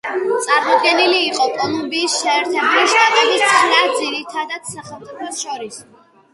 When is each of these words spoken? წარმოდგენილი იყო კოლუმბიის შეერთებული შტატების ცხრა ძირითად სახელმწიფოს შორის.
წარმოდგენილი 0.45 1.19
იყო 1.25 1.45
კოლუმბიის 1.57 2.15
შეერთებული 2.23 2.89
შტატების 2.95 3.47
ცხრა 3.53 3.85
ძირითად 4.01 4.59
სახელმწიფოს 4.75 5.47
შორის. 5.47 5.83